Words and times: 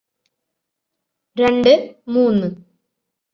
രണ്ട് 1.37 1.71
മൂന്ന് 2.07 2.49